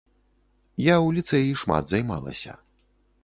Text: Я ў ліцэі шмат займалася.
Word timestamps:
Я 0.83 0.95
ў 1.05 1.07
ліцэі 1.17 1.53
шмат 1.63 1.83
займалася. 1.93 2.57